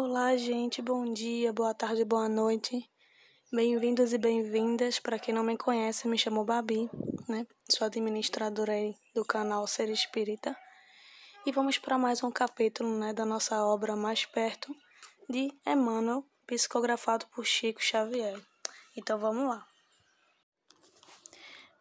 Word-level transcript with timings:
Olá, 0.00 0.36
gente, 0.36 0.80
bom 0.80 1.12
dia, 1.12 1.52
boa 1.52 1.74
tarde, 1.74 2.04
boa 2.04 2.28
noite. 2.28 2.88
Bem-vindos 3.52 4.12
e 4.12 4.16
bem-vindas. 4.16 5.00
Para 5.00 5.18
quem 5.18 5.34
não 5.34 5.42
me 5.42 5.58
conhece, 5.58 6.06
me 6.06 6.16
chamo 6.16 6.44
Babi, 6.44 6.88
né? 7.28 7.44
Sou 7.68 7.84
administradora 7.84 8.74
aí 8.74 8.94
do 9.12 9.24
canal 9.24 9.66
Ser 9.66 9.90
Espírita. 9.90 10.56
E 11.44 11.50
vamos 11.50 11.78
para 11.78 11.98
mais 11.98 12.22
um 12.22 12.30
capítulo, 12.30 12.96
né, 12.96 13.12
da 13.12 13.24
nossa 13.24 13.64
obra 13.64 13.96
Mais 13.96 14.24
Perto 14.24 14.72
de 15.28 15.52
Emmanuel, 15.66 16.24
psicografado 16.46 17.26
por 17.34 17.44
Chico 17.44 17.82
Xavier. 17.82 18.40
Então 18.96 19.18
vamos 19.18 19.48
lá. 19.48 19.66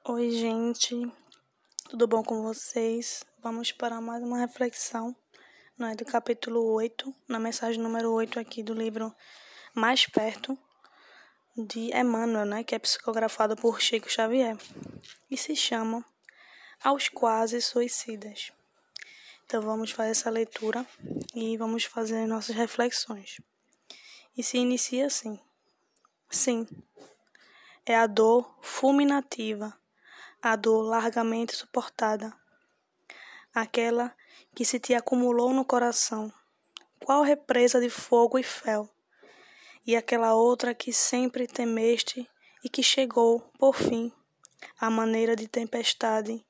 Oi, 0.05 0.31
gente. 0.31 0.95
Tudo 1.87 2.07
bom 2.07 2.23
com 2.23 2.41
vocês? 2.41 3.23
Vamos 3.43 3.71
para 3.71 4.01
mais 4.01 4.23
uma 4.23 4.39
reflexão 4.39 5.15
né, 5.77 5.93
do 5.95 6.03
capítulo 6.03 6.73
8, 6.73 7.13
na 7.27 7.39
mensagem 7.39 7.79
número 7.79 8.11
8 8.11 8.39
aqui 8.39 8.63
do 8.63 8.73
livro 8.73 9.15
Mais 9.75 10.07
Perto, 10.07 10.57
de 11.55 11.95
Emmanuel, 11.95 12.45
né, 12.45 12.63
que 12.63 12.73
é 12.73 12.79
psicografado 12.79 13.55
por 13.55 13.79
Chico 13.79 14.09
Xavier, 14.09 14.57
e 15.29 15.37
se 15.37 15.55
chama 15.55 16.03
Aos 16.83 17.09
Quase 17.09 17.61
Suicidas. 17.61 18.51
Então 19.45 19.61
vamos 19.61 19.91
fazer 19.91 20.11
essa 20.11 20.29
leitura 20.31 20.85
e 21.35 21.55
vamos 21.57 21.83
fazer 21.83 22.25
nossas 22.25 22.55
reflexões. 22.55 23.39
E 24.35 24.43
se 24.43 24.57
inicia 24.57 25.05
assim: 25.05 25.39
Sim, 26.29 26.67
é 27.85 27.95
a 27.95 28.07
dor 28.07 28.57
fulminativa, 28.61 29.73
a 30.41 30.55
dor 30.55 30.81
largamente 30.81 31.55
suportada, 31.55 32.33
aquela 33.53 34.13
que 34.57 34.65
se 34.65 34.79
te 34.79 34.95
acumulou 34.95 35.53
no 35.53 35.63
coração, 35.63 36.33
qual 37.05 37.21
represa 37.21 37.79
de 37.79 37.91
fogo 37.91 38.39
e 38.39 38.43
fel, 38.43 38.89
e 39.85 39.95
aquela 39.95 40.33
outra 40.33 40.73
que 40.73 40.91
sempre 40.91 41.45
temeste 41.45 42.27
e 42.63 42.67
que 42.67 42.81
chegou, 42.81 43.39
por 43.59 43.75
fim, 43.75 44.11
à 44.81 44.89
maneira 44.89 45.35
de 45.35 45.47
tempestade, 45.47 46.43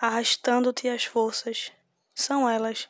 arrastando-te 0.00 0.88
as 0.88 1.04
forças. 1.04 1.70
São 2.12 2.50
elas, 2.50 2.88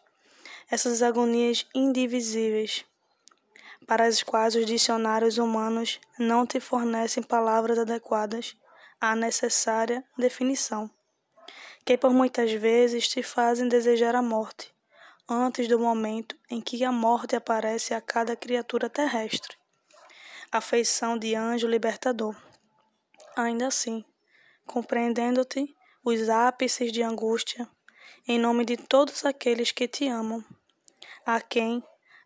essas 0.70 1.02
agonias 1.02 1.66
indivisíveis, 1.74 2.86
para 3.86 4.06
as 4.06 4.22
quais 4.22 4.54
os 4.54 4.64
dicionários 4.64 5.36
humanos 5.36 6.00
não 6.18 6.46
te 6.46 6.58
fornecem 6.58 7.22
palavras 7.22 7.78
adequadas 7.78 8.56
à 8.98 9.14
necessária 9.14 10.02
definição 10.16 10.90
que 11.84 11.98
por 11.98 12.12
muitas 12.12 12.50
vezes 12.52 13.06
te 13.08 13.22
fazem 13.22 13.68
desejar 13.68 14.14
a 14.14 14.22
morte, 14.22 14.74
antes 15.28 15.68
do 15.68 15.78
momento 15.78 16.34
em 16.50 16.60
que 16.60 16.82
a 16.82 16.90
morte 16.90 17.36
aparece 17.36 17.92
a 17.92 18.00
cada 18.00 18.34
criatura 18.34 18.88
terrestre. 18.88 19.56
A 20.50 20.60
feição 20.60 21.18
de 21.18 21.34
anjo 21.34 21.66
libertador. 21.66 22.34
Ainda 23.36 23.66
assim, 23.66 24.04
compreendendo-te 24.64 25.76
os 26.02 26.28
ápices 26.28 26.90
de 26.90 27.02
angústia, 27.02 27.68
em 28.26 28.38
nome 28.38 28.64
de 28.64 28.76
todos 28.76 29.24
aqueles 29.24 29.70
que 29.70 29.86
te 29.86 30.08
amam, 30.08 30.42
a 31.26 31.40
quem, 31.40 31.82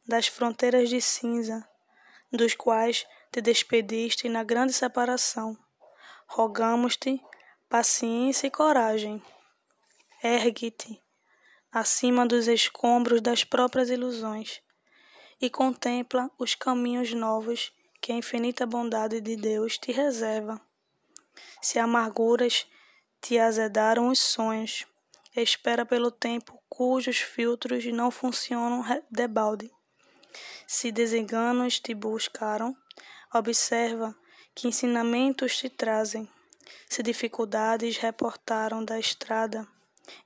das 0.06 0.29
fronteiras 0.29 0.89
de 0.89 1.01
cinza, 1.01 1.69
dos 2.31 2.55
quais 2.55 3.06
te 3.33 3.41
despediste 3.41 4.29
na 4.29 4.45
grande 4.45 4.73
separação, 4.73 5.56
rogamos-te 6.27 7.20
paciência 7.69 8.47
e 8.47 8.51
coragem 8.51 9.23
Ergue-te 10.22 11.00
acima 11.70 12.27
dos 12.27 12.48
escombros 12.48 13.20
das 13.20 13.44
próprias 13.44 13.88
ilusões 13.88 14.61
e 15.41 15.48
contempla 15.48 16.30
os 16.38 16.55
caminhos 16.55 17.12
novos 17.12 17.73
que 18.01 18.11
a 18.11 18.17
infinita 18.17 18.67
bondade 18.67 19.20
de 19.20 19.36
Deus 19.36 19.79
te 19.79 19.92
reserva. 19.92 20.61
Se 21.62 21.79
amarguras 21.79 22.67
te 23.20 23.39
azedaram 23.39 24.08
os 24.08 24.18
sonhos, 24.18 24.86
espera 25.36 25.84
pelo 25.84 26.11
tempo 26.11 26.61
cujos 26.68 27.18
filtros 27.18 27.85
não 27.86 28.11
funcionam 28.11 28.85
debalde. 29.11 29.70
Se 30.67 30.90
desenganos 30.92 31.79
te 31.79 31.95
buscaram, 31.95 32.77
observa 33.33 34.17
que 34.55 34.68
ensinamentos 34.68 35.56
te 35.56 35.68
trazem. 35.68 36.29
Se 36.89 37.02
dificuldades 37.02 37.96
reportaram 37.96 38.85
da 38.85 38.98
estrada, 38.98 39.67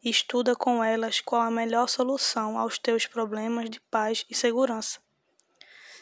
Estuda 0.05 0.55
com 0.55 0.83
elas 0.83 1.21
qual 1.21 1.43
a 1.43 1.51
melhor 1.51 1.89
solução 1.89 2.59
aos 2.59 2.79
teus 2.79 3.07
problemas 3.07 3.71
de 3.71 3.81
paz 3.81 4.25
e 4.29 4.35
segurança. 4.35 5.01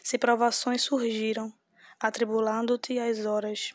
Se 0.02 0.16
provações 0.16 0.82
surgiram, 0.82 1.52
atribulando-te 1.98 2.98
as 2.98 3.24
horas, 3.26 3.74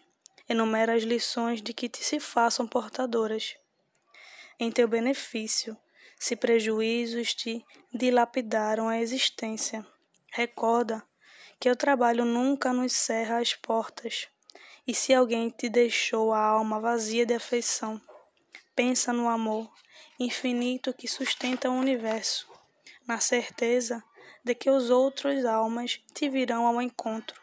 enumera 0.49 0.95
as 0.95 1.03
lições 1.03 1.61
de 1.61 1.73
que 1.73 1.87
te 1.89 2.03
se 2.03 2.19
façam 2.19 2.67
portadoras. 2.67 3.55
Em 4.59 4.71
teu 4.71 4.87
benefício, 4.87 5.77
se 6.17 6.35
prejuízos 6.35 7.33
te 7.33 7.63
dilapidaram 7.93 8.87
a 8.87 8.99
existência, 8.99 9.85
recorda 10.31 11.03
que 11.59 11.69
o 11.69 11.75
trabalho 11.75 12.25
nunca 12.25 12.73
nos 12.73 12.93
cerra 12.93 13.39
as 13.39 13.53
portas. 13.53 14.27
E 14.87 14.93
se 14.93 15.13
alguém 15.13 15.49
te 15.49 15.67
deixou 15.67 16.33
a 16.33 16.39
alma 16.39 16.79
vazia 16.79 17.25
de 17.25 17.33
afeição, 17.33 17.99
pensa 18.75 19.13
no 19.13 19.29
amor 19.29 19.71
infinito 20.19 20.93
que 20.93 21.07
sustenta 21.07 21.69
o 21.69 21.73
universo, 21.73 22.47
na 23.07 23.19
certeza 23.19 24.03
de 24.43 24.53
que 24.53 24.69
os 24.69 24.89
outros 24.89 25.45
almas 25.45 25.99
te 26.13 26.29
virão 26.29 26.67
ao 26.67 26.81
encontro, 26.81 27.41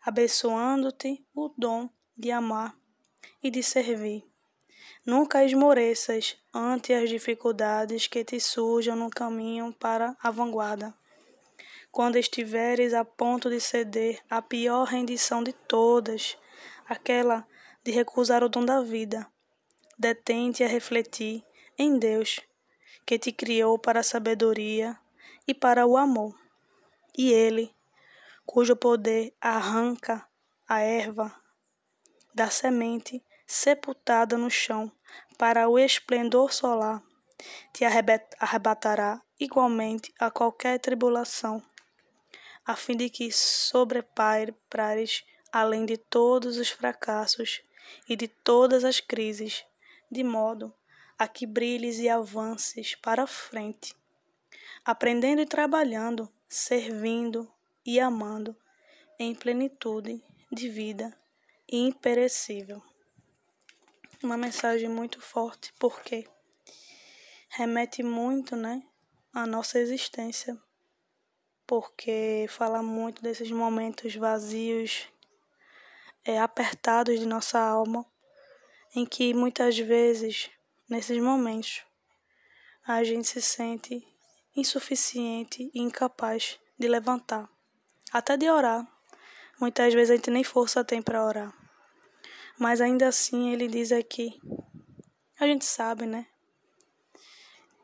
abençoando-te 0.00 1.24
o 1.34 1.52
dom 1.56 1.88
de 2.16 2.30
amar 2.30 2.74
e 3.42 3.50
de 3.50 3.62
servir. 3.62 4.24
Nunca 5.04 5.44
esmoreças 5.44 6.36
ante 6.52 6.92
as 6.92 7.08
dificuldades 7.08 8.06
que 8.06 8.24
te 8.24 8.38
surjam 8.38 8.96
no 8.96 9.10
caminho 9.10 9.72
para 9.72 10.16
a 10.22 10.30
vanguarda. 10.30 10.94
Quando 11.90 12.16
estiveres 12.16 12.94
a 12.94 13.04
ponto 13.04 13.50
de 13.50 13.60
ceder 13.60 14.20
à 14.28 14.40
pior 14.40 14.84
rendição 14.84 15.42
de 15.42 15.52
todas, 15.52 16.36
aquela 16.86 17.46
de 17.82 17.90
recusar 17.90 18.44
o 18.44 18.48
dom 18.48 18.64
da 18.64 18.80
vida, 18.82 19.26
detente 20.00 20.64
a 20.64 20.66
refletir 20.66 21.44
em 21.76 21.98
Deus, 21.98 22.40
que 23.04 23.18
te 23.18 23.30
criou 23.30 23.78
para 23.78 24.00
a 24.00 24.02
sabedoria 24.02 24.98
e 25.46 25.52
para 25.52 25.86
o 25.86 25.94
amor. 25.94 26.34
E 27.16 27.30
Ele, 27.30 27.70
cujo 28.46 28.74
poder 28.74 29.34
arranca 29.38 30.26
a 30.66 30.80
erva 30.80 31.38
da 32.34 32.48
semente 32.48 33.22
sepultada 33.46 34.38
no 34.38 34.48
chão 34.50 34.90
para 35.36 35.68
o 35.68 35.78
esplendor 35.78 36.50
solar, 36.50 37.02
te 37.70 37.84
arrebatará 37.84 39.20
igualmente 39.38 40.14
a 40.18 40.30
qualquer 40.30 40.78
tribulação, 40.78 41.62
a 42.64 42.74
fim 42.74 42.96
de 42.96 43.10
que 43.10 43.30
sobrepares 43.30 44.54
além 45.52 45.84
de 45.84 45.98
todos 45.98 46.56
os 46.56 46.70
fracassos 46.70 47.60
e 48.08 48.16
de 48.16 48.28
todas 48.28 48.82
as 48.82 48.98
crises, 49.00 49.64
de 50.10 50.24
modo 50.24 50.74
a 51.18 51.28
que 51.28 51.46
brilhes 51.46 51.98
e 51.98 52.08
avances 52.08 52.94
para 52.94 53.26
frente, 53.26 53.94
aprendendo 54.84 55.42
e 55.42 55.46
trabalhando, 55.46 56.32
servindo 56.48 57.50
e 57.84 58.00
amando 58.00 58.56
em 59.18 59.34
plenitude 59.34 60.24
de 60.50 60.68
vida 60.68 61.16
imperecível. 61.70 62.82
Uma 64.22 64.36
mensagem 64.36 64.88
muito 64.88 65.20
forte 65.20 65.72
porque 65.78 66.26
remete 67.50 68.02
muito, 68.02 68.56
né, 68.56 68.82
à 69.32 69.46
nossa 69.46 69.78
existência, 69.78 70.58
porque 71.66 72.46
fala 72.48 72.82
muito 72.82 73.22
desses 73.22 73.50
momentos 73.50 74.14
vazios, 74.16 75.06
é, 76.24 76.38
apertados 76.38 77.18
de 77.18 77.26
nossa 77.26 77.58
alma, 77.58 78.04
em 78.94 79.04
que 79.04 79.32
muitas 79.34 79.78
vezes 79.78 80.50
Nesses 80.90 81.22
momentos, 81.22 81.84
a 82.84 83.04
gente 83.04 83.28
se 83.28 83.40
sente 83.40 84.04
insuficiente 84.56 85.70
e 85.72 85.80
incapaz 85.80 86.58
de 86.76 86.88
levantar, 86.88 87.48
até 88.12 88.36
de 88.36 88.50
orar. 88.50 88.84
Muitas 89.60 89.94
vezes 89.94 90.10
a 90.10 90.16
gente 90.16 90.32
nem 90.32 90.42
força 90.42 90.82
tem 90.82 91.00
para 91.00 91.24
orar. 91.24 91.54
Mas 92.58 92.80
ainda 92.80 93.06
assim 93.06 93.52
ele 93.52 93.68
diz 93.68 93.92
aqui, 93.92 94.36
a 95.38 95.46
gente 95.46 95.64
sabe, 95.64 96.06
né? 96.06 96.26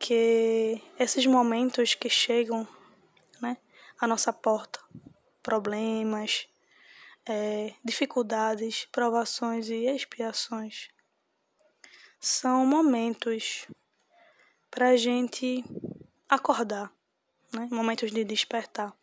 Que 0.01 0.83
esses 0.99 1.25
momentos 1.27 1.95
que 1.95 2.11
chegam, 2.11 2.67
né, 3.41 3.57
à 4.01 4.09
nossa 4.09 4.33
porta, 4.33 4.81
problemas, 5.45 6.49
é, 7.25 7.73
dificuldades, 7.85 8.89
provações 8.91 9.69
e 9.69 9.87
expiações, 9.87 10.89
são 12.21 12.67
momentos 12.67 13.67
para 14.71 14.91
a 14.91 14.97
gente 14.97 15.65
acordar, 16.29 16.93
né? 17.53 17.69
momentos 17.71 18.11
de 18.11 18.25
despertar. 18.25 18.95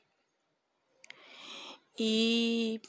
E 1.98 2.82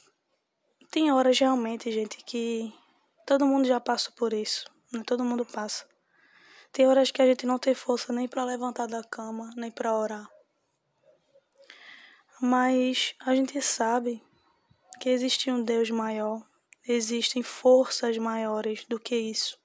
tem 0.89 1.11
horas 1.11 1.37
realmente, 1.39 1.91
gente, 1.91 2.23
que 2.23 2.73
todo 3.25 3.45
mundo 3.45 3.67
já 3.67 3.79
passa 3.79 4.11
por 4.11 4.33
isso, 4.33 4.65
né? 4.91 5.03
Todo 5.05 5.23
mundo 5.23 5.45
passa. 5.45 5.87
Tem 6.71 6.87
horas 6.87 7.11
que 7.11 7.21
a 7.21 7.25
gente 7.25 7.45
não 7.45 7.59
tem 7.59 7.73
força 7.73 8.11
nem 8.11 8.27
para 8.27 8.43
levantar 8.43 8.87
da 8.87 9.03
cama, 9.03 9.51
nem 9.55 9.71
para 9.71 9.95
orar. 9.95 10.29
Mas 12.41 13.15
a 13.19 13.33
gente 13.33 13.61
sabe 13.61 14.21
que 14.99 15.09
existe 15.09 15.49
um 15.49 15.63
Deus 15.63 15.89
maior, 15.89 16.45
existem 16.87 17.41
forças 17.41 18.17
maiores 18.17 18.85
do 18.85 18.99
que 18.99 19.15
isso. 19.15 19.57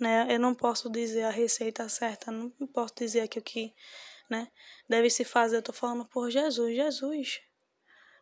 Né? 0.00 0.26
Eu 0.30 0.40
não 0.40 0.54
posso 0.54 0.90
dizer 0.90 1.24
a 1.24 1.30
receita 1.30 1.86
certa, 1.90 2.32
não 2.32 2.50
posso 2.72 2.94
dizer 2.96 3.20
aqui 3.20 3.38
o 3.38 3.42
que 3.42 3.74
né, 4.30 4.50
deve 4.88 5.10
se 5.10 5.24
fazer. 5.24 5.56
Eu 5.56 5.60
estou 5.60 5.74
falando 5.74 6.06
por 6.06 6.30
Jesus, 6.30 6.74
Jesus. 6.74 7.42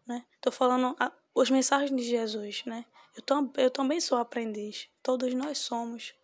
Né? 0.04 0.26
Estou 0.34 0.52
falando 0.52 0.96
a, 0.98 1.12
os 1.32 1.48
mensagens 1.50 1.94
de 1.94 2.02
Jesus. 2.02 2.64
Né? 2.66 2.84
Eu, 3.14 3.52
eu 3.56 3.70
também 3.70 4.00
sou 4.00 4.18
aprendiz, 4.18 4.88
todos 5.04 5.32
nós 5.34 5.58
somos. 5.58 6.14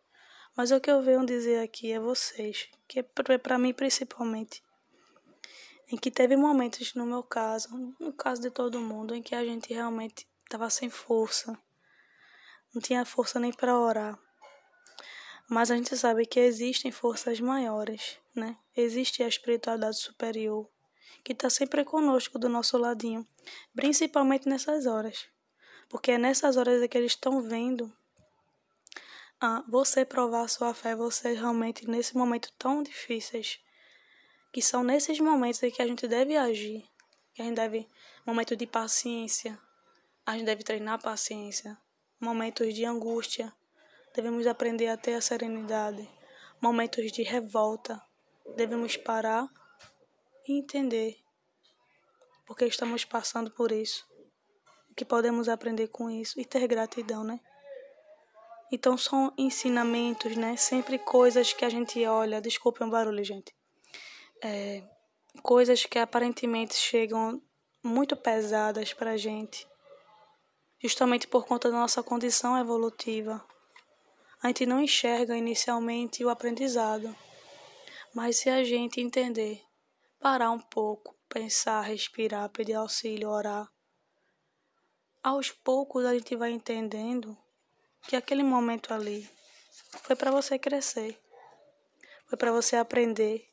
Mas 0.56 0.72
o 0.72 0.80
que 0.80 0.90
eu 0.90 1.00
venho 1.02 1.24
dizer 1.24 1.60
aqui 1.60 1.92
é 1.92 2.00
vocês, 2.00 2.68
que 2.88 3.00
é 3.00 3.02
para 3.02 3.58
mim 3.58 3.72
principalmente, 3.72 4.62
em 5.88 5.96
que 5.96 6.10
teve 6.10 6.36
momentos 6.36 6.94
no 6.94 7.06
meu 7.06 7.22
caso, 7.22 7.68
no 8.00 8.12
caso 8.12 8.42
de 8.42 8.50
todo 8.50 8.80
mundo, 8.80 9.14
em 9.14 9.22
que 9.22 9.34
a 9.34 9.44
gente 9.44 9.72
realmente 9.72 10.28
estava 10.44 10.70
sem 10.70 10.88
força, 10.88 11.58
não 12.72 12.80
tinha 12.80 13.04
força 13.04 13.38
nem 13.38 13.52
para 13.52 13.78
orar. 13.78 14.18
Mas 15.48 15.70
a 15.70 15.76
gente 15.76 15.96
sabe 15.96 16.26
que 16.26 16.40
existem 16.40 16.90
forças 16.90 17.38
maiores, 17.40 18.18
né? 18.34 18.56
Existe 18.76 19.22
a 19.22 19.28
espiritualidade 19.28 19.98
superior, 19.98 20.68
que 21.22 21.32
está 21.32 21.50
sempre 21.50 21.84
conosco 21.84 22.38
do 22.38 22.48
nosso 22.48 22.78
ladinho, 22.78 23.26
principalmente 23.74 24.48
nessas 24.48 24.86
horas. 24.86 25.26
Porque 25.88 26.12
é 26.12 26.18
nessas 26.18 26.56
horas 26.56 26.82
é 26.82 26.88
que 26.88 26.96
eles 26.96 27.12
estão 27.12 27.42
vendo 27.42 27.92
você 29.68 30.04
provar 30.04 30.42
a 30.42 30.48
sua 30.48 30.72
fé, 30.72 30.96
você 30.96 31.34
realmente, 31.34 31.86
nesse 31.88 32.16
momento 32.16 32.50
tão 32.58 32.82
difíceis, 32.82 33.58
que 34.52 34.62
são 34.62 34.82
nesses 34.82 35.20
momentos 35.20 35.62
em 35.62 35.70
que 35.70 35.82
a 35.82 35.86
gente 35.86 36.08
deve 36.08 36.36
agir, 36.36 36.84
que 37.34 37.42
a 37.42 37.44
gente 37.44 37.56
deve, 37.56 37.88
momento 38.24 38.56
de 38.56 38.66
paciência, 38.66 39.58
a 40.24 40.32
gente 40.32 40.46
deve 40.46 40.62
treinar 40.62 40.94
a 40.94 40.98
paciência, 40.98 41.76
momentos 42.18 42.72
de 42.72 42.84
angústia, 42.84 43.52
devemos 44.14 44.46
aprender 44.46 44.88
a 44.88 44.96
ter 44.96 45.14
a 45.14 45.20
serenidade, 45.20 46.08
momentos 46.60 47.10
de 47.12 47.22
revolta, 47.22 48.00
devemos 48.56 48.96
parar 48.96 49.48
e 50.46 50.58
entender 50.58 51.24
porque 52.46 52.66
estamos 52.66 53.04
passando 53.04 53.50
por 53.50 53.72
isso, 53.72 54.06
o 54.90 54.94
que 54.94 55.04
podemos 55.04 55.48
aprender 55.48 55.88
com 55.88 56.10
isso 56.10 56.38
e 56.40 56.44
ter 56.44 56.66
gratidão, 56.66 57.24
né? 57.24 57.40
Então 58.70 58.96
são 58.96 59.32
ensinamentos, 59.36 60.36
né? 60.36 60.56
Sempre 60.56 60.98
coisas 60.98 61.52
que 61.52 61.64
a 61.64 61.70
gente 61.70 62.04
olha. 62.06 62.40
Desculpem 62.40 62.86
o 62.86 62.90
barulho, 62.90 63.22
gente. 63.24 63.54
É, 64.42 64.82
coisas 65.42 65.84
que 65.84 65.98
aparentemente 65.98 66.74
chegam 66.74 67.40
muito 67.82 68.16
pesadas 68.16 68.92
para 68.92 69.12
a 69.12 69.16
gente, 69.16 69.66
justamente 70.82 71.26
por 71.26 71.46
conta 71.46 71.70
da 71.70 71.78
nossa 71.78 72.02
condição 72.02 72.58
evolutiva. 72.58 73.44
A 74.44 74.48
gente 74.48 74.66
não 74.66 74.78
enxerga 74.78 75.38
inicialmente 75.38 76.22
o 76.22 76.28
aprendizado, 76.28 77.16
mas 78.12 78.36
se 78.36 78.50
a 78.50 78.62
gente 78.62 79.00
entender, 79.00 79.64
parar 80.20 80.50
um 80.50 80.60
pouco, 80.60 81.16
pensar, 81.30 81.80
respirar, 81.80 82.50
pedir 82.50 82.74
auxílio, 82.74 83.30
orar, 83.30 83.66
aos 85.22 85.50
poucos 85.50 86.04
a 86.04 86.12
gente 86.12 86.36
vai 86.36 86.50
entendendo 86.50 87.34
que 88.02 88.16
aquele 88.16 88.42
momento 88.42 88.92
ali 88.92 89.26
foi 90.02 90.14
para 90.14 90.30
você 90.30 90.58
crescer, 90.58 91.18
foi 92.26 92.36
para 92.36 92.52
você 92.52 92.76
aprender 92.76 93.48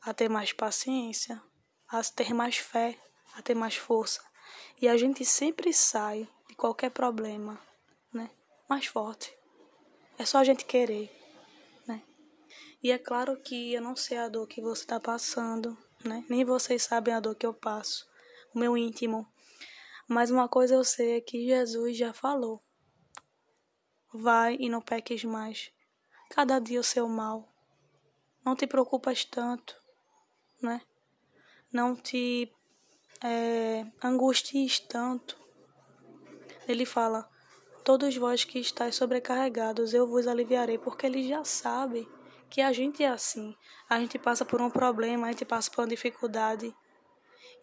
a 0.00 0.14
ter 0.14 0.30
mais 0.30 0.54
paciência, 0.54 1.38
a 1.86 2.02
ter 2.02 2.32
mais 2.32 2.56
fé, 2.56 2.98
a 3.34 3.42
ter 3.42 3.54
mais 3.54 3.76
força. 3.76 4.24
E 4.80 4.88
a 4.88 4.96
gente 4.96 5.22
sempre 5.22 5.70
sai 5.74 6.26
de 6.48 6.54
qualquer 6.54 6.92
problema, 6.92 7.60
né? 8.10 8.30
Mais 8.66 8.86
forte. 8.86 9.43
É 10.18 10.24
só 10.24 10.38
a 10.38 10.44
gente 10.44 10.64
querer, 10.64 11.10
né? 11.86 12.02
E 12.82 12.90
é 12.90 12.98
claro 12.98 13.36
que 13.36 13.74
eu 13.74 13.82
não 13.82 13.96
sei 13.96 14.18
a 14.18 14.28
dor 14.28 14.46
que 14.46 14.60
você 14.60 14.82
está 14.82 15.00
passando, 15.00 15.76
né? 16.04 16.24
Nem 16.28 16.44
vocês 16.44 16.82
sabem 16.82 17.14
a 17.14 17.20
dor 17.20 17.34
que 17.34 17.46
eu 17.46 17.54
passo, 17.54 18.06
o 18.54 18.58
meu 18.58 18.76
íntimo. 18.76 19.26
Mas 20.08 20.30
uma 20.30 20.48
coisa 20.48 20.74
eu 20.74 20.84
sei 20.84 21.16
é 21.16 21.20
que 21.20 21.46
Jesus 21.46 21.96
já 21.96 22.12
falou 22.12 22.62
Vai 24.16 24.56
e 24.60 24.68
não 24.68 24.80
peques 24.80 25.24
mais. 25.24 25.72
Cada 26.30 26.60
dia 26.60 26.78
o 26.78 26.84
seu 26.84 27.08
mal. 27.08 27.52
Não 28.44 28.54
te 28.54 28.64
preocupas 28.64 29.24
tanto, 29.24 29.76
né? 30.62 30.80
Não 31.72 31.96
te 31.96 32.48
é, 33.20 33.84
angusties 34.00 34.78
tanto. 34.78 35.36
Ele 36.68 36.86
fala: 36.86 37.28
Todos 37.84 38.16
vós 38.16 38.44
que 38.44 38.58
estáis 38.58 38.94
sobrecarregados, 38.94 39.92
eu 39.92 40.06
vos 40.06 40.26
aliviarei, 40.26 40.78
porque 40.78 41.06
ele 41.06 41.28
já 41.28 41.44
sabe 41.44 42.08
que 42.48 42.60
a 42.60 42.72
gente 42.72 43.02
é 43.02 43.08
assim. 43.08 43.54
A 43.88 44.00
gente 44.00 44.18
passa 44.18 44.44
por 44.44 44.60
um 44.60 44.70
problema, 44.70 45.26
a 45.26 45.30
gente 45.30 45.44
passa 45.44 45.70
por 45.70 45.82
uma 45.82 45.88
dificuldade. 45.88 46.74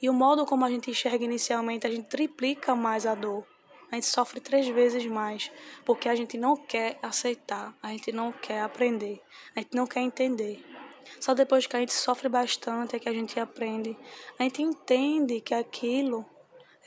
E 0.02 0.10
o 0.10 0.14
modo 0.14 0.46
como 0.46 0.64
a 0.64 0.70
gente 0.70 0.92
enxerga 0.92 1.26
inicialmente, 1.26 1.88
a 1.88 1.92
gente 1.92 2.08
triplica 2.08 2.76
mais 2.76 3.06
a 3.06 3.16
dor 3.16 3.46
a 3.92 3.96
gente 3.96 4.08
sofre 4.08 4.40
três 4.40 4.66
vezes 4.70 5.06
mais, 5.06 5.52
porque 5.84 6.08
a 6.08 6.16
gente 6.16 6.38
não 6.38 6.56
quer 6.56 6.98
aceitar, 7.04 7.78
a 7.84 7.90
gente 7.90 8.14
não 8.14 8.32
quer 8.32 8.62
aprender, 8.62 9.22
a 9.54 9.60
gente 9.60 9.76
não 9.76 9.86
quer 9.86 10.00
entender. 10.00 10.66
Só 11.20 11.34
depois 11.34 11.68
que 11.68 11.76
a 11.76 11.80
gente 11.80 11.94
sofre 11.94 12.30
bastante 12.30 12.96
é 12.96 13.00
que 13.00 13.10
a 13.10 13.14
gente 13.14 13.38
aprende. 13.38 13.98
A 14.40 14.44
gente 14.44 14.62
entende 14.62 15.42
que 15.42 15.54
aquilo 15.54 16.26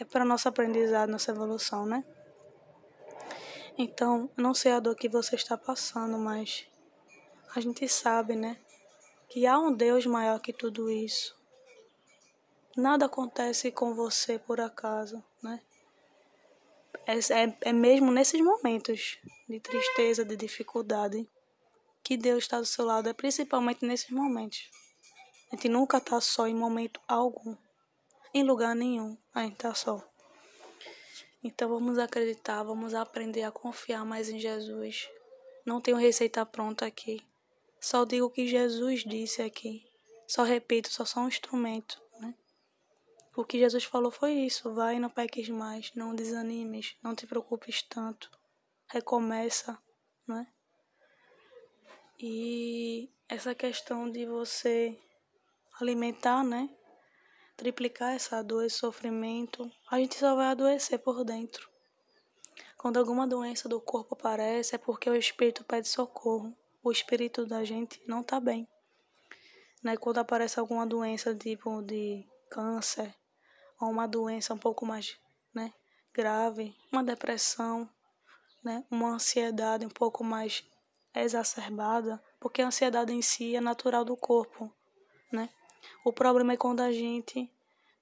é 0.01 0.05
para 0.05 0.25
nosso 0.25 0.49
aprendizado, 0.49 1.11
nossa 1.11 1.31
evolução, 1.31 1.85
né? 1.85 2.03
Então, 3.77 4.31
não 4.37 4.55
sei 4.55 4.73
a 4.73 4.79
dor 4.81 4.95
que 4.95 5.09
você 5.09 5.35
está 5.35 5.59
passando, 5.59 6.17
mas 6.17 6.67
a 7.57 7.61
gente 7.61 7.89
sabe, 7.89 8.37
né? 8.37 8.57
Que 9.29 9.47
há 9.47 9.59
um 9.59 9.73
Deus 9.73 10.07
maior 10.07 10.39
que 10.39 10.53
tudo 10.53 10.89
isso. 10.89 11.37
Nada 12.77 13.07
acontece 13.07 13.73
com 13.73 13.95
você 13.95 14.39
por 14.39 14.61
acaso, 14.61 15.23
né? 15.43 15.61
É, 17.07 17.19
é, 17.19 17.57
é 17.63 17.73
mesmo 17.73 18.13
nesses 18.13 18.41
momentos 18.41 19.19
de 19.49 19.61
tristeza, 19.61 20.25
de 20.25 20.37
dificuldade, 20.37 21.29
que 22.03 22.17
Deus 22.17 22.45
está 22.45 22.61
do 22.61 22.67
seu 22.67 22.85
lado, 22.85 23.09
é 23.09 23.13
principalmente 23.13 23.85
nesses 23.85 24.11
momentos. 24.11 24.71
A 25.51 25.57
gente 25.57 25.69
nunca 25.69 25.99
está 25.99 26.21
só 26.21 26.47
em 26.47 26.55
momento 26.55 27.01
algum, 27.09 27.57
em 28.33 28.45
lugar 28.45 28.75
nenhum, 28.75 29.17
a 29.35 29.43
gente 29.43 29.55
está 29.55 29.75
só. 29.75 30.03
Então 31.45 31.69
vamos 31.69 31.99
acreditar, 31.99 32.63
vamos 32.63 32.95
aprender 32.95 33.43
a 33.43 33.53
confiar 33.53 34.05
mais 34.05 34.29
em 34.29 34.41
Jesus. 34.41 35.09
Não 35.65 35.81
tenho 35.81 35.97
receita 35.97 36.45
pronta 36.45 36.87
aqui. 36.87 37.25
Só 37.79 38.05
digo 38.05 38.27
o 38.27 38.31
que 38.31 38.49
Jesus 38.49 39.05
disse 39.05 39.43
aqui. 39.43 39.85
Só 40.27 40.43
repito, 40.43 40.91
só 40.91 41.05
sou 41.05 41.23
um 41.23 41.29
instrumento. 41.29 42.03
O 43.37 43.45
que 43.45 43.59
Jesus 43.59 43.85
falou 43.85 44.13
foi 44.13 44.33
isso: 44.33 44.73
vai 44.73 44.99
não 44.99 45.11
peques 45.11 45.49
mais, 45.49 45.93
não 45.95 46.15
desanimes, 46.15 46.97
não 47.03 47.15
te 47.15 47.27
preocupes 47.27 47.83
tanto, 47.83 48.31
recomeça, 48.87 49.77
né? 50.27 50.47
E 52.19 53.11
essa 53.29 53.55
questão 53.55 54.09
de 54.09 54.25
você 54.25 54.97
alimentar, 55.81 56.45
né? 56.45 56.71
Triplicar 57.57 58.15
essa 58.15 58.43
dor, 58.43 58.65
esse 58.65 58.77
sofrimento, 58.77 59.71
a 59.91 59.99
gente 59.99 60.19
só 60.19 60.35
vai 60.35 60.47
adoecer 60.47 60.99
por 60.99 61.25
dentro. 61.25 61.69
Quando 62.77 62.99
alguma 62.99 63.27
doença 63.27 63.69
do 63.69 63.81
corpo 63.81 64.15
aparece, 64.15 64.75
é 64.75 64.79
porque 64.79 65.09
o 65.09 65.15
espírito 65.15 65.65
pede 65.65 65.89
socorro. 65.89 66.55
O 66.83 66.93
espírito 66.93 67.47
da 67.47 67.65
gente 67.65 68.03
não 68.07 68.21
está 68.21 68.39
bem. 68.39 68.69
Né? 69.83 69.97
Quando 69.97 70.19
aparece 70.19 70.61
alguma 70.61 70.87
doença 70.87 71.35
tipo 71.35 71.81
de 71.81 72.27
câncer, 72.51 73.15
ou 73.81 73.89
uma 73.89 74.07
doença 74.07 74.53
um 74.53 74.59
pouco 74.59 74.85
mais 74.85 75.17
né, 75.55 75.73
grave, 76.13 76.77
uma 76.93 77.03
depressão, 77.03 77.89
né, 78.63 78.85
uma 78.91 79.11
ansiedade 79.11 79.87
um 79.87 79.91
pouco 79.91 80.23
mais 80.23 80.65
exacerbada, 81.15 82.23
porque 82.41 82.63
a 82.63 82.67
ansiedade 82.67 83.13
em 83.13 83.23
si 83.23 83.57
é 83.57 83.61
natural 83.61 84.05
do 84.05 84.17
corpo. 84.17 84.73
Né? 85.33 85.49
O 86.05 86.13
problema 86.13 86.53
é 86.53 86.57
quando 86.57 86.81
a 86.81 86.93
gente 86.93 87.51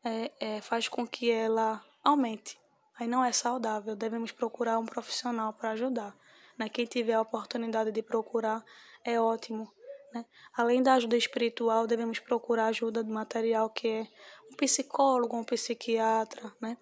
é, 0.04 0.32
é, 0.40 0.60
faz 0.60 0.88
com 0.88 1.06
que 1.06 1.30
ela 1.30 1.84
aumente. 2.02 2.60
Aí 2.98 3.06
não 3.06 3.24
é 3.24 3.32
saudável, 3.32 3.96
devemos 3.96 4.32
procurar 4.32 4.78
um 4.78 4.86
profissional 4.86 5.52
para 5.52 5.70
ajudar. 5.70 6.16
Né? 6.58 6.68
Quem 6.68 6.84
tiver 6.84 7.14
a 7.14 7.20
oportunidade 7.20 7.90
de 7.90 8.02
procurar 8.02 8.64
é 9.04 9.20
ótimo. 9.20 9.72
Né? 10.12 10.26
Além 10.52 10.82
da 10.82 10.94
ajuda 10.94 11.16
espiritual, 11.16 11.86
devemos 11.86 12.18
procurar 12.18 12.66
ajuda 12.66 13.02
do 13.02 13.12
material, 13.12 13.70
que 13.70 13.88
é 13.88 14.08
um 14.50 14.56
psicólogo, 14.56 15.36
um 15.36 15.44
psiquiatra, 15.44 16.52
né? 16.60 16.76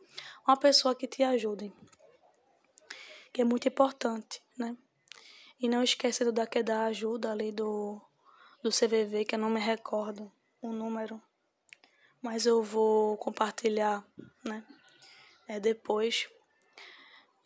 uma 0.46 0.56
pessoa 0.56 0.94
que 0.94 1.06
te 1.06 1.22
ajude, 1.22 1.72
que 3.32 3.40
é 3.42 3.44
muito 3.44 3.68
importante. 3.68 4.42
Né? 4.58 4.76
E 5.60 5.68
não 5.68 5.82
esqueça 5.82 6.24
do 6.24 6.32
da 6.32 6.84
ajuda 6.86 7.30
ali 7.30 7.52
do, 7.52 8.00
do 8.62 8.70
CVV, 8.70 9.26
que 9.26 9.34
eu 9.34 9.38
não 9.38 9.50
me 9.50 9.60
recordo 9.60 10.32
o 10.60 10.72
número, 10.72 11.20
mas 12.22 12.46
eu 12.46 12.62
vou 12.62 13.16
compartilhar 13.16 14.04
né? 14.44 14.64
é, 15.48 15.58
depois. 15.58 16.28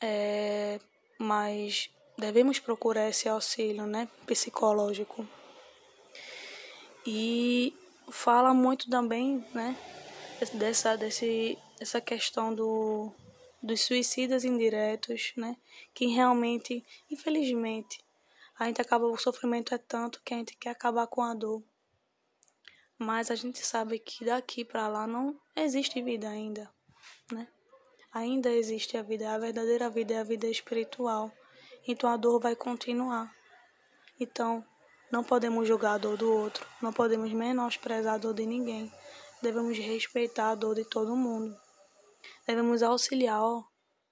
É, 0.00 0.78
mas 1.18 1.90
devemos 2.18 2.58
procurar 2.58 3.08
esse 3.08 3.28
auxílio 3.28 3.86
né? 3.86 4.08
psicológico. 4.26 5.26
E 7.06 7.74
fala 8.10 8.54
muito 8.54 8.88
também, 8.88 9.44
né, 9.54 9.76
dessa, 10.54 10.96
desse, 10.96 11.58
dessa 11.78 12.00
questão 12.00 12.54
do, 12.54 13.12
dos 13.62 13.82
suicidas 13.82 14.44
indiretos, 14.44 15.32
né, 15.36 15.56
que 15.92 16.06
realmente, 16.06 16.84
infelizmente, 17.10 18.00
a 18.58 18.66
gente 18.66 18.80
acaba, 18.80 19.06
o 19.06 19.18
sofrimento 19.18 19.74
é 19.74 19.78
tanto 19.78 20.22
que 20.24 20.32
a 20.32 20.36
gente 20.38 20.56
quer 20.56 20.70
acabar 20.70 21.06
com 21.06 21.22
a 21.22 21.34
dor. 21.34 21.62
Mas 23.04 23.30
a 23.30 23.34
gente 23.34 23.64
sabe 23.64 23.98
que 23.98 24.24
daqui 24.24 24.64
para 24.64 24.88
lá 24.88 25.06
não 25.06 25.38
existe 25.54 26.00
vida 26.00 26.26
ainda, 26.26 26.72
né? 27.30 27.46
Ainda 28.10 28.50
existe 28.50 28.96
a 28.96 29.02
vida, 29.02 29.30
a 29.30 29.38
verdadeira 29.38 29.90
vida 29.90 30.14
é 30.14 30.20
a 30.20 30.24
vida 30.24 30.46
espiritual. 30.46 31.30
Então 31.86 32.08
a 32.08 32.16
dor 32.16 32.40
vai 32.40 32.56
continuar. 32.56 33.30
Então, 34.18 34.64
não 35.12 35.22
podemos 35.22 35.68
julgar 35.68 35.96
a 35.96 35.98
dor 35.98 36.16
do 36.16 36.32
outro, 36.32 36.66
não 36.80 36.94
podemos 36.94 37.30
menosprezar 37.30 38.14
a 38.14 38.18
dor 38.18 38.32
de 38.32 38.46
ninguém. 38.46 38.90
Devemos 39.42 39.76
respeitar 39.76 40.52
a 40.52 40.54
dor 40.54 40.74
de 40.74 40.86
todo 40.86 41.14
mundo. 41.14 41.54
Devemos 42.46 42.82
auxiliar, 42.82 43.42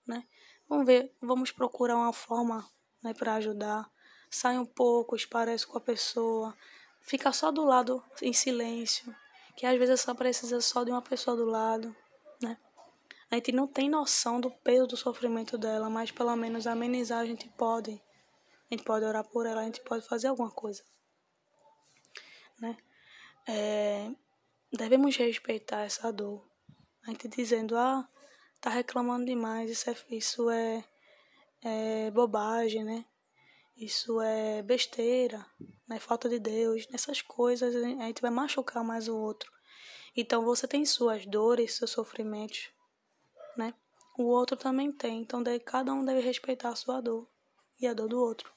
né? 0.06 0.22
Vamos 0.68 0.84
ver, 0.84 1.16
vamos 1.18 1.50
procurar 1.50 1.96
uma 1.96 2.12
forma, 2.12 2.68
né, 3.02 3.14
para 3.14 3.36
ajudar. 3.36 3.90
Sai 4.30 4.58
um 4.58 4.66
pouco, 4.66 5.16
esparece 5.16 5.66
com 5.66 5.78
a 5.78 5.80
pessoa, 5.80 6.54
fica 7.02 7.32
só 7.32 7.50
do 7.50 7.64
lado 7.64 8.02
em 8.20 8.32
silêncio, 8.32 9.14
que 9.56 9.66
às 9.66 9.78
vezes 9.78 10.00
só 10.00 10.14
precisa 10.14 10.60
só 10.60 10.84
de 10.84 10.90
uma 10.90 11.02
pessoa 11.02 11.36
do 11.36 11.44
lado, 11.44 11.94
né? 12.40 12.56
A 13.30 13.36
gente 13.36 13.52
não 13.52 13.66
tem 13.66 13.88
noção 13.88 14.40
do 14.40 14.50
peso 14.50 14.86
do 14.86 14.96
sofrimento 14.96 15.56
dela, 15.56 15.88
mas 15.88 16.10
pelo 16.10 16.34
menos 16.36 16.66
amenizar 16.66 17.20
a 17.20 17.26
gente 17.26 17.48
pode. 17.50 17.92
A 17.92 18.74
gente 18.74 18.84
pode 18.84 19.04
orar 19.04 19.24
por 19.24 19.46
ela, 19.46 19.62
a 19.62 19.64
gente 19.64 19.80
pode 19.80 20.06
fazer 20.06 20.28
alguma 20.28 20.50
coisa. 20.50 20.82
Né? 22.60 22.76
É, 23.48 24.10
devemos 24.70 25.16
respeitar 25.16 25.80
essa 25.80 26.12
dor. 26.12 26.46
A 27.06 27.10
gente 27.10 27.26
dizendo, 27.28 27.76
ah, 27.76 28.08
tá 28.60 28.70
reclamando 28.70 29.24
demais, 29.24 29.70
isso 29.70 29.90
é, 29.90 29.96
isso 30.10 30.50
é, 30.50 30.84
é 31.62 32.10
bobagem, 32.10 32.84
né? 32.84 33.04
Isso 33.76 34.20
é 34.20 34.62
besteira, 34.62 35.44
né? 35.88 35.98
Falta 35.98 36.28
de 36.28 36.38
Deus, 36.38 36.86
nessas 36.88 37.22
coisas 37.22 37.74
a 37.74 37.80
gente 37.80 38.22
vai 38.22 38.30
machucar 38.30 38.84
mais 38.84 39.08
o 39.08 39.16
outro. 39.16 39.50
Então 40.16 40.44
você 40.44 40.68
tem 40.68 40.84
suas 40.84 41.24
dores, 41.26 41.76
seus 41.76 41.90
sofrimentos, 41.90 42.70
né? 43.56 43.74
O 44.18 44.24
outro 44.24 44.56
também 44.56 44.92
tem, 44.92 45.22
então 45.22 45.42
cada 45.64 45.92
um 45.92 46.04
deve 46.04 46.20
respeitar 46.20 46.68
a 46.68 46.76
sua 46.76 47.00
dor 47.00 47.26
e 47.80 47.86
a 47.86 47.94
dor 47.94 48.08
do 48.08 48.20
outro. 48.20 48.52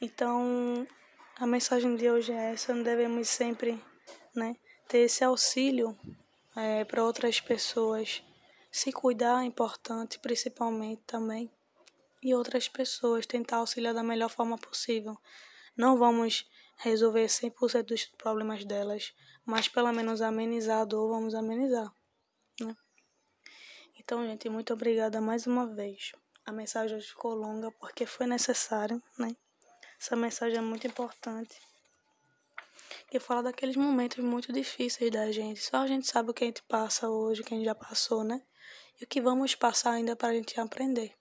Então, 0.00 0.86
a 1.36 1.46
mensagem 1.46 1.96
de 1.96 2.10
hoje 2.10 2.32
é 2.32 2.52
essa: 2.52 2.74
devemos 2.74 3.28
sempre 3.28 3.82
né, 4.34 4.56
ter 4.88 4.98
esse 5.00 5.24
auxílio 5.24 5.98
é, 6.56 6.84
para 6.84 7.04
outras 7.04 7.40
pessoas. 7.40 8.22
Se 8.70 8.92
cuidar 8.92 9.42
é 9.42 9.46
importante, 9.46 10.18
principalmente 10.18 11.02
também. 11.06 11.50
E 12.22 12.34
outras 12.34 12.68
pessoas, 12.68 13.26
tentar 13.26 13.58
auxiliar 13.58 13.94
da 13.94 14.02
melhor 14.02 14.28
forma 14.28 14.58
possível. 14.58 15.16
Não 15.76 15.96
vamos 15.96 16.48
resolver 16.76 17.26
100% 17.26 17.82
dos 17.82 18.04
problemas 18.06 18.64
delas, 18.64 19.14
mas 19.44 19.68
pelo 19.68 19.92
menos 19.92 20.20
amenizar 20.20 20.80
a 20.80 20.84
dor, 20.84 21.08
vamos 21.08 21.34
amenizar. 21.34 21.92
Né? 22.60 22.76
Então, 23.98 24.26
gente, 24.26 24.48
muito 24.48 24.72
obrigada 24.72 25.20
mais 25.20 25.46
uma 25.46 25.66
vez. 25.66 26.12
A 26.44 26.52
mensagem 26.52 26.96
hoje 26.96 27.08
ficou 27.08 27.34
longa 27.34 27.70
porque 27.72 28.06
foi 28.06 28.26
necessário, 28.26 29.02
né? 29.18 29.36
Essa 30.00 30.16
mensagem 30.16 30.58
é 30.58 30.62
muito 30.62 30.86
importante. 30.86 31.56
Que 33.10 33.20
fala 33.20 33.42
daqueles 33.42 33.76
momentos 33.76 34.24
muito 34.24 34.52
difíceis 34.52 35.10
da 35.10 35.30
gente. 35.30 35.60
Só 35.60 35.78
a 35.78 35.86
gente 35.86 36.06
sabe 36.06 36.30
o 36.30 36.34
que 36.34 36.44
a 36.44 36.46
gente 36.46 36.62
passa 36.62 37.08
hoje, 37.08 37.42
o 37.42 37.44
que 37.44 37.52
a 37.52 37.56
gente 37.56 37.66
já 37.66 37.74
passou, 37.74 38.24
né? 38.24 38.42
E 38.98 39.04
o 39.04 39.06
que 39.06 39.20
vamos 39.20 39.54
passar 39.54 39.92
ainda 39.92 40.16
para 40.16 40.28
a 40.28 40.34
gente 40.34 40.58
aprender. 40.58 41.19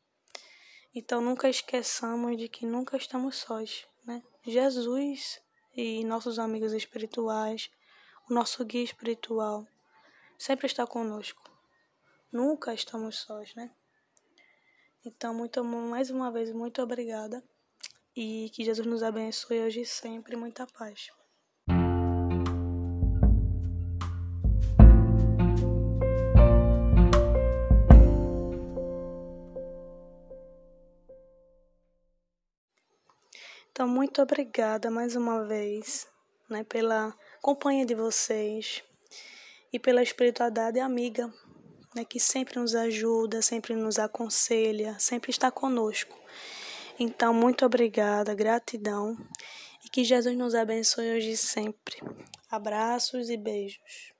Então 0.93 1.22
nunca 1.22 1.50
esqueçamos 1.50 2.38
de 2.38 2.48
que 2.48 2.65
nunca 2.65 2.98
estamos 2.98 3.38
sós, 3.38 3.88
né? 4.05 4.24
Jesus 4.43 5.39
e 5.75 6.03
nossos 6.03 6.39
amigos 6.39 6.74
espirituais, 6.74 7.69
o 8.29 8.34
nosso 8.34 8.63
guia 8.65 8.84
espiritual, 8.84 9.67
sempre 10.38 10.65
está 10.65 10.86
conosco. 10.88 11.50
Nunca 12.31 12.74
estamos 12.74 13.17
sós, 13.17 13.53
né? 13.55 13.72
Então, 15.05 15.34
muito, 15.34 15.63
mais 15.63 16.10
uma 16.10 16.31
vez, 16.31 16.51
muito 16.51 16.81
obrigada 16.81 17.43
e 18.15 18.50
que 18.53 18.63
Jesus 18.63 18.86
nos 18.86 19.01
abençoe 19.01 19.62
hoje 19.62 19.81
e 19.81 19.86
sempre. 19.86 20.36
Muita 20.36 20.67
paz. 20.67 21.10
Então, 33.79 33.88
muito 33.88 34.21
obrigada 34.21 34.91
mais 34.91 35.15
uma 35.15 35.45
vez 35.45 36.05
né, 36.50 36.65
pela 36.65 37.15
companhia 37.41 37.86
de 37.86 37.95
vocês 37.95 38.83
e 39.71 39.79
pela 39.79 40.03
espiritualidade 40.03 40.81
amiga, 40.81 41.33
né, 41.95 42.03
que 42.03 42.19
sempre 42.19 42.59
nos 42.59 42.75
ajuda, 42.75 43.41
sempre 43.41 43.74
nos 43.75 43.98
aconselha, 43.98 45.00
sempre 45.00 45.31
está 45.31 45.50
conosco. 45.50 46.13
Então, 47.00 47.33
muito 47.33 47.65
obrigada, 47.65 48.36
gratidão 48.36 49.17
e 49.86 49.88
que 49.88 50.03
Jesus 50.03 50.36
nos 50.36 50.53
abençoe 50.55 51.15
hoje 51.15 51.31
e 51.31 51.38
sempre. 51.38 52.03
Abraços 52.51 53.29
e 53.29 53.38
beijos. 53.38 54.18